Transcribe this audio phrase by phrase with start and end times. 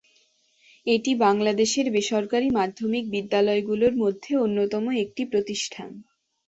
[0.87, 5.89] এটি বাংলাদেশের বেসরকারী মাধ্যমিক বিদ্যালয়গুলোর মধ্যে অন্যতম একটি শিক্ষা প্রতিষ্ঠান।